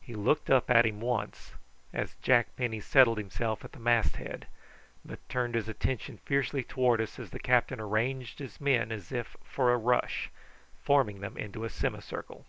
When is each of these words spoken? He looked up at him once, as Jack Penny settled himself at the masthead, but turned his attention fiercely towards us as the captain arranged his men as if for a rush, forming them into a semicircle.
He 0.00 0.14
looked 0.14 0.48
up 0.48 0.70
at 0.70 0.86
him 0.86 1.00
once, 1.00 1.54
as 1.92 2.14
Jack 2.22 2.54
Penny 2.54 2.78
settled 2.78 3.18
himself 3.18 3.64
at 3.64 3.72
the 3.72 3.80
masthead, 3.80 4.46
but 5.04 5.28
turned 5.28 5.56
his 5.56 5.68
attention 5.68 6.18
fiercely 6.18 6.62
towards 6.62 7.02
us 7.02 7.18
as 7.18 7.30
the 7.30 7.40
captain 7.40 7.80
arranged 7.80 8.38
his 8.38 8.60
men 8.60 8.92
as 8.92 9.10
if 9.10 9.36
for 9.42 9.72
a 9.72 9.76
rush, 9.76 10.30
forming 10.84 11.18
them 11.20 11.36
into 11.36 11.64
a 11.64 11.68
semicircle. 11.68 12.46